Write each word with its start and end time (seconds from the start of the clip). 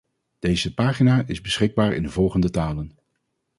Deze 0.39 0.73
pagina 0.73 1.23
is 1.27 1.41
beschikbaar 1.41 1.93
in 1.93 2.03
de 2.03 2.09
volgende 2.09 2.49
talen 2.49 2.97